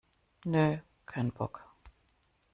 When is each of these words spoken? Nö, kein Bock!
Nö, 0.45 0.77
kein 1.05 1.31
Bock! 1.31 1.63